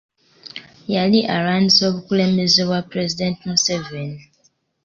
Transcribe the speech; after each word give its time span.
Yali 0.93 1.19
alwanyisa 1.33 1.81
obukulembeze 1.89 2.61
bwa 2.67 2.79
Pulezidenti 2.89 3.41
Museveni. 3.49 4.21